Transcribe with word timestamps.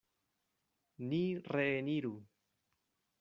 Ni 1.11 1.21
reeniru. 1.55 2.13